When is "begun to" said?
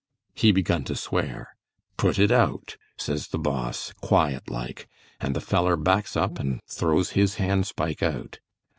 0.51-0.95